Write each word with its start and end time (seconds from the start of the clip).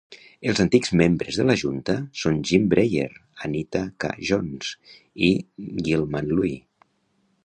Els 0.51 0.59
antics 0.61 0.91
membres 1.01 1.35
de 1.41 1.43
la 1.49 1.55
junta 1.63 1.95
són 2.21 2.39
Jim 2.51 2.65
Breyer, 2.71 3.05
Anita 3.49 3.81
K. 4.05 4.11
Jones 4.31 4.71
i 5.29 5.29
Gilman 5.89 6.33
Louie. 6.33 6.59